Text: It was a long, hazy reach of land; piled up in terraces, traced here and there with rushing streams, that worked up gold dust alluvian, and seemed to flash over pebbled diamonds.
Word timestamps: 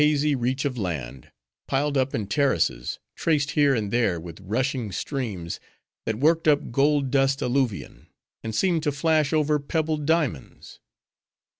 It 0.01 0.03
was 0.03 0.07
a 0.09 0.09
long, 0.09 0.13
hazy 0.15 0.35
reach 0.35 0.65
of 0.65 0.77
land; 0.79 1.31
piled 1.67 1.95
up 1.95 2.15
in 2.15 2.25
terraces, 2.25 2.97
traced 3.15 3.51
here 3.51 3.75
and 3.75 3.91
there 3.93 4.19
with 4.19 4.41
rushing 4.41 4.91
streams, 4.91 5.59
that 6.07 6.17
worked 6.17 6.47
up 6.47 6.71
gold 6.71 7.11
dust 7.11 7.39
alluvian, 7.43 8.07
and 8.43 8.55
seemed 8.55 8.81
to 8.81 8.91
flash 8.91 9.31
over 9.31 9.59
pebbled 9.59 10.07
diamonds. 10.07 10.79